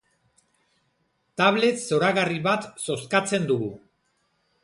Tablet 1.41 1.83
zoragarri 1.83 2.41
bat 2.47 2.65
zozkatzen 2.87 3.47
dugu. 3.53 3.71